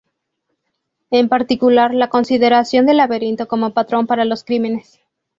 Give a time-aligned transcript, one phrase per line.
[1.11, 4.99] En particular la consideración del laberinto como patrón para los crímenes.